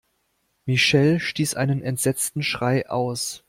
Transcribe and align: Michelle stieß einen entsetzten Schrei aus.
Michelle 0.65 1.19
stieß 1.19 1.53
einen 1.53 1.83
entsetzten 1.83 2.41
Schrei 2.41 2.89
aus. 2.89 3.39